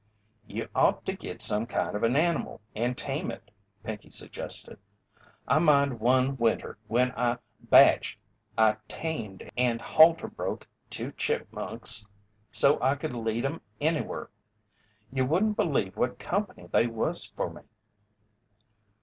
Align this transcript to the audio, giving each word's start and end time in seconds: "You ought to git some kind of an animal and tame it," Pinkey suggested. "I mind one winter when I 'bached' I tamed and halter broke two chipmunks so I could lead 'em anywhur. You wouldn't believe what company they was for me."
"You 0.47 0.67
ought 0.73 1.05
to 1.05 1.15
git 1.15 1.43
some 1.43 1.67
kind 1.67 1.95
of 1.95 2.01
an 2.01 2.15
animal 2.15 2.59
and 2.73 2.97
tame 2.97 3.29
it," 3.29 3.51
Pinkey 3.83 4.09
suggested. 4.09 4.79
"I 5.47 5.59
mind 5.59 5.99
one 5.99 6.37
winter 6.37 6.79
when 6.87 7.11
I 7.11 7.37
'bached' 7.69 8.17
I 8.57 8.77
tamed 8.87 9.51
and 9.55 9.79
halter 9.79 10.27
broke 10.27 10.67
two 10.89 11.11
chipmunks 11.11 12.07
so 12.49 12.81
I 12.81 12.95
could 12.95 13.13
lead 13.13 13.45
'em 13.45 13.61
anywhur. 13.79 14.29
You 15.11 15.23
wouldn't 15.27 15.55
believe 15.55 15.95
what 15.95 16.17
company 16.17 16.65
they 16.73 16.87
was 16.87 17.25
for 17.37 17.51
me." 17.53 17.61